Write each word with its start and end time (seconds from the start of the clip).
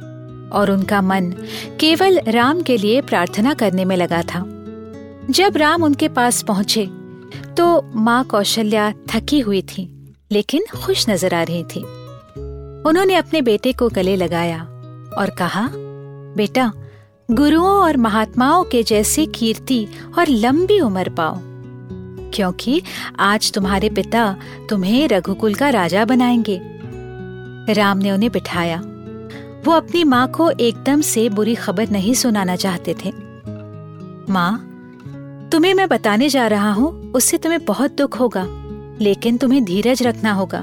और 0.53 0.71
उनका 0.71 1.01
मन 1.03 1.31
केवल 1.81 2.21
राम 2.29 2.61
के 2.63 2.77
लिए 2.77 3.01
प्रार्थना 3.01 3.55
करने 3.55 3.85
में 3.85 3.97
लगा 3.97 4.23
था। 4.25 4.45
जब 5.31 5.57
राम 5.57 5.83
उनके 5.83 6.09
पास 6.09 6.43
पहुँचे 6.43 6.87
तो 7.57 7.83
माँ 7.95 8.23
कौशल्या 8.25 8.93
थकी 9.09 9.41
हुई 9.41 9.63
थी, 9.69 9.89
लेकिन 10.31 10.65
खुश 10.77 11.09
नज़र 11.11 11.35
आ 11.35 11.43
रही 11.43 11.63
थी। 11.65 11.81
उन्होंने 12.83 13.15
अपने 13.15 13.43
बेटे 13.43 13.73
को 13.73 13.89
गले 13.89 14.17
लगाया 14.17 14.59
और 15.19 15.31
कहा, 15.39 15.69
बेटा, 16.37 16.73
गुरुओं 17.31 17.71
और 17.83 17.97
महात्माओं 17.97 18.65
के 18.65 18.83
जैसी 18.83 19.27
कीर्ति 19.27 19.87
और 20.19 20.29
लंबी 20.29 20.81
उम्र 20.81 21.11
पाओ, 21.11 21.39
क्योंकि 22.35 22.83
आज 23.19 23.53
तुम्हारे 23.53 23.89
पिता 23.91 24.35
तुम्हें 24.69 25.07
रघुकुल 25.09 25.55
का 25.55 25.69
राजा 25.71 26.05
बनाएँगे। 26.05 26.61
राम 27.73 27.99
ने 27.99 28.11
उन्हें 28.11 28.31
बिठाया 28.33 28.81
वो 29.65 29.73
अपनी 29.73 30.05
माँ 30.05 30.27
को 30.29 30.51
एकदम 30.51 31.01
से 31.01 31.29
बुरी 31.29 31.55
खबर 31.55 31.89
नहीं 31.89 32.15
सुनाना 32.15 32.57
चाहते 32.57 32.95
थे। 33.05 33.13
माँ, 34.33 34.67
तुम्हें 35.53 35.75
मैं 35.75 35.89
बताने 35.89 36.29
जा 36.29 36.47
रहा 36.47 36.73
हूँ, 36.73 37.13
उससे 37.13 37.39
तुम्हें 37.39 37.65
बहुत 37.65 37.97
दुख 37.97 38.21
होगा, 38.21 38.47
लेकिन 39.01 39.37
तुम्हें 39.37 39.65
धीरज 39.65 40.03
रखना 40.03 40.33
होगा। 40.33 40.61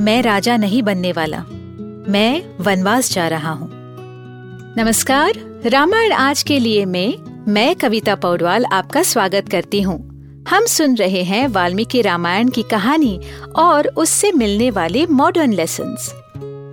मैं 0.00 0.22
राजा 0.22 0.56
नहीं 0.56 0.82
बनने 0.82 1.12
वाला, 1.12 1.44
मैं 2.08 2.42
वनवास 2.60 3.12
जा 3.12 3.28
रहा 3.28 3.50
हूँ। 3.50 3.70
नमस्कार, 4.78 5.32
रामायण 5.66 6.12
आज 6.12 6.42
के 6.42 6.58
लिए 6.58 6.84
में 6.84 7.18
मैं 7.48 7.74
कविता 7.76 8.14
पौडवाल 8.14 8.64
आपका 8.64 9.02
स्वागत 9.02 9.48
करती 9.48 9.82
हूँ। 9.82 9.98
हम 10.48 10.66
सुन 10.66 10.94
रहे 10.96 11.22
हैं 11.22 11.48
वाल्मीकि 11.48 12.02
रामायण 12.02 12.48
की 12.48 12.62
कहानी 12.62 13.20
और 13.56 13.88
उससे 13.88 14.32
मिलने 14.32 14.70
वाले 14.70 15.06
मॉडर्न 15.06 15.52
लेसन्स 15.52 16.12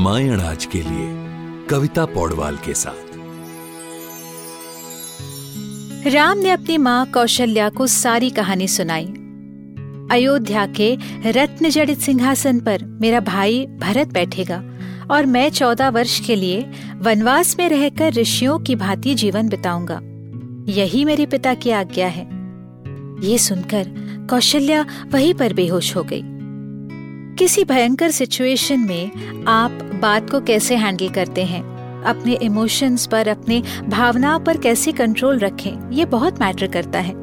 रामायण 0.00 0.40
आज 0.40 0.64
के 0.64 0.78
लिए, 0.78 1.08
कविता 1.66 2.04
पौडवाल 2.04 2.56
के 2.56 2.74
साथ। 2.74 3.16
राम 6.06 6.38
ने 6.38 6.50
अपनी 6.50 6.78
माँ 6.78 7.06
कौशल्या 7.06 7.68
को 7.68 7.86
सारी 7.86 8.30
कहानी 8.30 8.68
सुनाई। 8.68 9.04
अयोध्या 10.10 10.66
के 10.66 10.98
रत्न 11.26 11.68
जड़ित 11.68 11.98
सिंहासन 11.98 12.60
पर 12.60 12.84
मेरा 12.84 13.20
भाई 13.20 13.66
भरत 13.66 14.08
बैठेगा 14.08 14.64
और 15.10 15.26
मैं 15.26 15.50
चौदह 15.50 15.88
वर्ष 15.88 16.20
के 16.20 16.36
लिए 16.36 16.70
वनवास 16.96 17.56
में 17.58 17.68
रहकर 17.68 18.12
ऋषियों 18.12 18.58
की 18.58 18.76
भांति 18.76 19.14
जीवन 19.14 19.48
बिताऊँगा। 19.48 20.00
यही 20.72 21.04
मेरे 21.04 21.26
पिता 21.26 21.54
की 21.54 21.70
आज्ञा 21.70 22.06
है। 22.06 22.24
ये 23.30 23.38
सुनकर 23.38 23.86
कौशल्या 24.30 24.86
वहीं 25.10 25.34
पर 25.34 25.52
बेहोश 25.52 25.96
हो 25.96 26.02
गई। 26.02 26.22
किसी 27.40 27.64
भयंकर 27.64 28.10
सिचुएशन 28.10 28.80
में 28.80 29.10
आप 29.46 29.70
बात 30.02 30.30
को 30.30 30.40
कैसे 30.40 30.76
हैंडल 30.76 31.08
करते 31.08 31.44
हैं? 31.44 31.62
अपने 32.02 32.34
इमोशंस 32.34 33.06
पर, 33.06 33.28
अपने 33.28 33.62
भावनाओं 33.88 34.40
पर 34.40 34.56
कैसे 34.56 34.92
कंट्रोल 34.92 35.38
रखें? 35.38 35.90
ये 35.90 36.04
बहुत 36.04 36.40
मैटर 36.40 36.66
करता 36.66 36.98
है। 36.98 37.14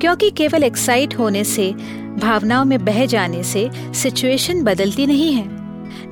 क्योंकि 0.00 0.30
केवल 0.30 0.64
एक्साइट 0.64 1.18
होने 1.18 1.44
से, 1.44 1.72
भावनाओं 2.18 2.64
में 2.64 2.84
बह 2.84 3.06
जाने 3.06 3.42
से 3.42 3.70
सिचुएशन 3.94 4.62
बदलती 4.62 5.06
नहीं 5.06 5.32
है। 5.32 5.44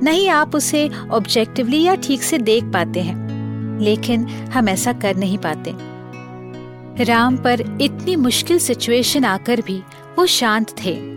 नहीं 0.03 0.29
आप 0.29 0.55
उसे 0.55 0.89
ऑब्जेक्टिवली 1.11 1.83
या 1.83 1.95
ठीक 1.95 2.23
से 2.23 2.37
देख 2.37 2.63
पाते 2.63 2.99
हैं। 2.99 3.27
लेकिन 3.79 4.27
हम 4.27 4.69
ऐसा 4.69 4.93
कर 4.93 5.15
नहीं 5.15 5.37
पाते। 5.37 5.73
राम 7.03 7.37
पर 7.37 7.77
इतनी 7.81 8.15
मुश्किल 8.15 8.59
सिचुएशन 8.59 9.25
आकर 9.25 9.61
भी 9.61 9.81
वो 10.19 10.25
शांत 10.25 10.69
थे। 10.69 11.16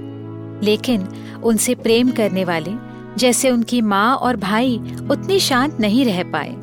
लेकिन 0.63 1.07
उनसे 1.45 1.75
प्रेम 1.75 2.11
करने 2.11 2.45
वाले, 2.45 2.71
जैसे 3.19 3.51
उनकी 3.51 3.81
माँ 3.83 4.15
और 4.17 4.37
भाई 4.39 4.77
उतने 5.11 5.39
शांत 5.41 5.81
नहीं 5.81 6.05
रह 6.05 6.23
पाए। 6.33 6.55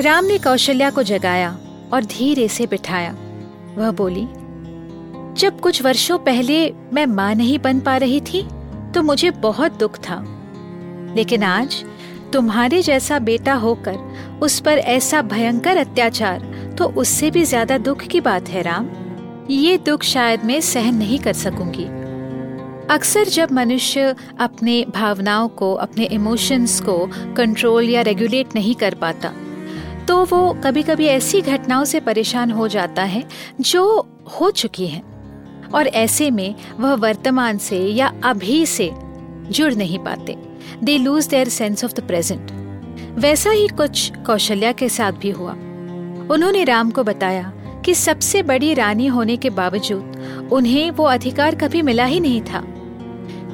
राम 0.00 0.24
ने 0.24 0.38
कौशल्या 0.38 0.90
को 0.90 1.02
जगाया 1.02 1.56
और 1.92 2.04
धीरे 2.06 2.48
से 2.48 2.66
बिठाया। 2.66 3.12
वह 3.76 3.90
बोली, 3.92 4.26
जब 5.34 5.60
कुछ 5.60 5.82
वर्षों 5.82 6.18
पहले 6.18 6.72
मैं 6.92 7.06
माँ 7.06 7.34
नहीं 7.34 7.58
बन 7.58 7.80
पा 7.80 7.96
रही 7.96 8.20
थी 8.22 8.42
तो 8.94 9.02
मुझे 9.02 9.30
बहुत 9.40 9.78
दुख 9.78 9.98
था। 10.00 10.22
लेकिन 11.16 11.42
आज 11.42 11.84
तुम्हारे 12.32 12.80
जैसा 12.82 13.18
बेटा 13.18 13.54
होकर 13.56 14.38
उस 14.42 14.58
पर 14.60 14.78
ऐसा 14.78 15.22
भयंकर 15.24 15.76
अत्याचार 15.76 16.42
तो 16.78 16.84
उससे 16.94 17.30
भी 17.30 17.44
ज़्यादा 17.44 17.78
दुख 17.78 18.02
की 18.02 18.20
बात 18.20 18.48
है 18.48 18.62
राम। 18.62 18.86
ये 19.50 19.76
दुख 19.78 20.02
शायद 20.02 20.44
मैं 20.44 20.60
सहन 20.60 20.94
नहीं 20.94 21.18
कर 21.18 21.32
सकूँगी। 21.32 21.84
अक्सर 22.94 23.24
जब 23.24 23.52
मनुष्य 23.52 24.14
अपने 24.40 24.84
भावनाओं 24.94 25.48
को, 25.48 25.72
अपने 25.74 26.04
इमोशंस 26.04 26.80
को 26.80 26.98
कंट्रोल 27.36 27.88
या 27.88 28.02
रेगुलेट 28.02 28.54
नहीं 28.54 28.74
कर 28.74 28.94
पाता 28.94 29.32
तो 30.08 30.24
वो 30.24 30.52
कभी 30.64 30.82
कभी 30.82 31.06
ऐसी 31.06 31.40
घटनाओं 31.40 31.84
से 31.84 32.00
परेशान 32.00 32.50
हो 32.50 32.68
जाता 32.68 33.02
है 33.02 33.24
जो 33.60 34.06
हो 34.40 34.50
चुकी 34.50 34.86
हैं 34.86 35.02
और 35.68 35.86
ऐसे 35.86 36.30
में 36.30 36.54
वह 36.80 36.94
वर्तमान 36.94 37.58
से 37.58 37.78
या 37.78 38.12
अभी 38.24 38.64
से 38.66 38.90
जुड़ 39.50 39.72
नहीं 39.74 39.98
पाते। 39.98 40.36
They 40.84 40.98
lose 40.98 41.28
their 41.28 41.48
sense 41.48 41.84
of 41.84 41.92
the 41.92 42.00
present 42.00 42.50
वैसा 43.18 43.50
ही 43.50 43.68
कुछ 43.68 44.12
कौशल्या 44.26 44.72
के 44.72 44.88
साथ 44.88 45.12
भी 45.12 45.30
हुआ। 45.30 45.52
उन्होंने 46.30 46.64
राम 46.64 46.90
को 46.90 47.04
बताया 47.04 47.52
कि 47.84 47.94
सबसे 47.94 48.42
बड़ी 48.42 48.72
रानी 48.74 49.06
होने 49.06 49.36
के 49.36 49.50
बावजूद 49.50 50.48
उन्हें 50.52 50.90
वो 50.90 51.04
अधिकार 51.06 51.54
कभी 51.54 51.82
मिला 51.82 52.04
ही 52.04 52.20
नहीं 52.20 52.40
था, 52.42 52.62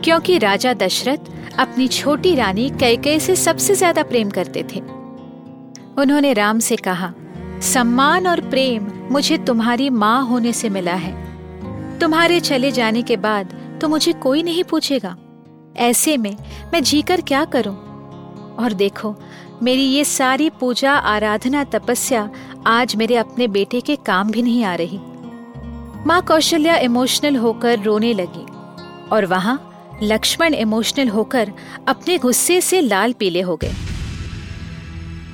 क्योंकि 0.04 0.38
राजा 0.38 0.72
दशरथ 0.74 1.30
अपनी 1.58 1.88
छोटी 1.90 2.34
रानी 2.34 2.68
कैकई 2.70 3.18
से 3.20 3.36
सबसे 3.36 3.74
ज़्यादा 3.74 4.02
प्रेम 4.04 4.30
करते 4.30 4.64
थे। 4.64 4.80
उन्होंने 5.96 6.32
राम 6.32 6.58
से 6.60 6.76
कहा, 6.78 7.12
सम्मान 7.64 8.26
और 8.26 8.40
प्रेम 8.40 8.90
मुझे 9.10 9.38
तुम्हारी 9.38 9.88
माँ 9.92 10.22
होने 10.26 10.52
से 10.52 10.68
मिला 10.70 10.94
है। 10.94 11.14
तुम्हारे 11.98 12.40
चले 12.40 12.70
जाने 12.72 13.02
के 13.02 13.16
बाद 13.18 13.54
तो 13.80 13.88
मुझे 13.88 14.12
कोई 14.14 14.42
नहीं 14.42 14.64
पूछेगा। 14.64 15.16
ऐसे 15.78 16.16
में 16.16 16.36
मैं 16.72 16.82
जीकर 16.82 17.20
क्या 17.20 17.44
करूँ? 17.46 17.74
और 18.56 18.72
देखो, 18.74 19.14
मेरी 19.62 19.82
ये 19.82 20.04
सारी 20.04 20.48
पूजा, 20.50 20.92
आराधना, 20.92 21.64
तपस्या 21.64 22.28
आज 22.66 22.96
मेरे 22.96 23.16
अपने 23.16 23.46
बेटे 23.48 23.80
के 23.80 23.96
काम 23.96 24.30
भी 24.30 24.42
नहीं 24.42 24.64
आ 24.64 24.74
रही। 24.74 24.98
माँ 26.06 26.22
कौशल्या 26.22 26.76
इमोशनल 26.76 27.36
होकर 27.36 27.82
रोने 27.82 28.12
लगी 28.14 28.44
और 29.12 29.26
वहाँ 29.26 29.72
लक्ष्मण 30.02 30.54
इमोशनल 30.54 31.08
होकर 31.08 31.52
अपने 31.88 32.18
गुस्से 32.18 32.60
से 32.60 32.80
लाल 32.80 33.12
पीले 33.12 33.40
हो 33.40 33.56
गए। 33.56 33.72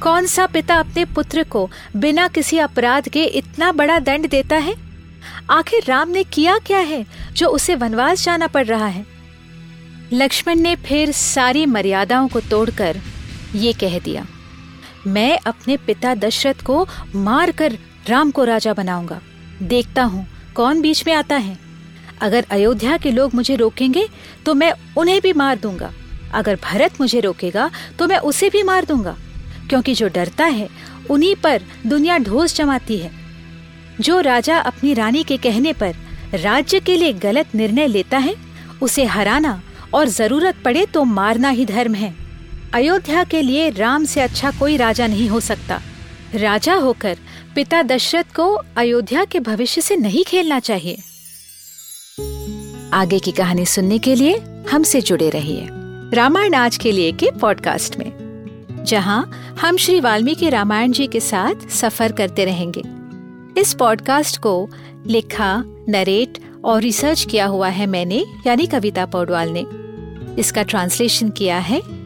कौन 0.03 0.27
सा 0.27 0.47
पिता 0.47 0.77
अपने 0.77 1.05
पुत्र 1.05 1.45
को 1.45 1.71
बिना 1.97 2.29
किसी 2.29 2.59
अपराध 2.59 3.09
के 3.09 3.25
इतना 3.25 3.73
बड़ा 3.73 3.99
दंड 3.99 4.29
देता 4.29 4.57
है? 4.57 4.75
आखिर 5.51 5.85
राम 5.89 6.09
ने 6.09 6.25
किया 6.25 6.59
क्या 6.59 6.79
है 6.79 7.07
जो 7.33 7.49
उसे 7.49 7.75
वनवास 7.75 8.25
जाना 8.25 8.47
पड़ 8.47 8.67
रहा 8.67 8.87
है? 8.87 9.07
लक्ष्मण 10.13 10.61
ने 10.61 10.77
फिर 10.77 11.13
सारी 11.13 11.67
मर्यादाओं 11.67 12.29
को 12.29 12.41
तोड़कर 12.41 13.01
ये 13.55 13.73
कह 13.73 13.99
दिया। 13.99 14.27
मैं 15.07 15.39
अपने 15.47 15.77
पिता 15.77 16.15
दशरथ 16.15 16.63
को 16.65 16.87
मार 17.15 17.51
कर 17.51 17.79
राम 18.09 18.31
को 18.31 18.45
राजा 18.45 18.75
बनाऊँगा। 18.75 19.21
देखता 19.63 20.03
हूँ, 20.05 20.27
कौन 20.55 20.81
बीच 20.81 21.07
में 21.07 21.15
आता 21.15 21.37
है। 21.37 21.59
अगर 22.21 22.47
अयोध्या 22.51 22.97
के 22.97 23.11
लोग 23.11 23.35
मुझे 23.35 23.57
रोकेंगे 23.57 24.07
तो 24.47 24.55
मैं 24.55 24.73
उन्हें 24.97 25.21
भी 25.21 25.33
मार 25.33 25.59
दूँगा। 25.59 25.93
अगर 26.35 26.59
भरत 26.65 27.01
मुझे 27.01 27.21
रोकेगा 27.21 27.71
तो 27.99 28.07
मैं 28.07 28.19
उसे 28.19 28.51
भी 28.51 28.63
मार 28.63 28.85
दूँगा। 28.85 29.17
क्योंकि 29.69 29.95
जो 29.95 30.09
डरता 30.09 30.45
है, 30.45 30.69
उन्हीं 31.11 31.35
पर 31.37 31.63
दुनिया 31.87 32.19
ढोस 32.19 32.57
जमाती 32.57 32.99
है। 32.99 33.11
जो 34.01 34.21
राजा 34.21 34.59
अपनी 34.59 34.95
रानी 34.95 35.23
के 35.25 35.37
कहने 35.37 35.73
पर 35.73 35.95
राज्य 36.35 36.81
के 36.81 36.97
लिए 36.97 37.13
गलत 37.13 37.55
निर्णय 37.55 37.87
लेता 37.87 38.19
है, 38.19 38.35
उसे 38.83 39.05
हराना 39.05 39.61
और 39.95 40.09
ज़रूरत 40.09 40.63
पड़े 40.65 40.87
तो 40.87 41.05
मारना 41.05 41.49
ही 41.49 41.67
धर्म 41.67 41.95
है। 41.95 42.22
अयोध्या 42.75 43.25
के 43.25 43.43
लिए 43.43 43.71
राम 43.71 44.05
से 44.05 44.21
अच्छा 44.21 44.51
कोई 44.51 44.77
राजा 44.77 45.07
नहीं 45.07 45.29
हो 45.29 45.41
सकता। 45.41 45.81
राजा 46.35 46.75
होकर 46.75 47.19
पिता 47.55 47.83
दशरथ 47.83 48.35
को 48.37 48.47
अयोध्या 48.77 49.25
के 49.25 49.41
भविष्य 49.41 49.81
से 49.81 49.97
नहीं 49.97 50.25
खेलना 50.25 50.59
चाहिए। 50.59 50.99
आगे 52.93 53.19
की 53.19 53.33
कहानी 53.33 53.67
सुनने 53.67 53.99
के 53.99 54.15
लिए 54.15 54.37
हमसे 54.71 55.01
जुड़े 55.01 55.31
रहिए 55.31 55.69
रामायण 56.15 56.55
आज 56.55 56.77
के 56.77 56.93
लिए 56.93 57.13
के 57.13 57.31
पॉडकास्ट 57.31 57.99
में, 57.99 58.85
जहाँ 58.87 59.55
हम 59.61 59.77
श्री 59.77 60.01
वाल्मीकि 60.01 60.49
रामायण 60.49 60.93
जी 60.93 61.07
के 61.07 61.21
साथ 61.21 61.69
सफ़र 61.69 62.13
करते 62.13 62.45
रहेंगे। 62.45 62.83
इस 63.61 63.75
पॉडकास्ट 63.75 64.39
को 64.39 64.69
लिखा, 65.07 65.65
नरेट 65.89 66.39
और 66.65 66.81
रिसर्च 66.83 67.27
किया 67.31 67.47
हुआ 67.47 67.69
है 67.69 67.87
मैंने, 67.87 68.25
यानी 68.47 68.67
कविता 68.67 69.07
पौडवाल 69.07 69.57
ने। 69.59 69.67
इसका 70.41 70.63
ट्रांसलेशन 70.63 71.31
किया 71.31 71.59
है 71.59 72.02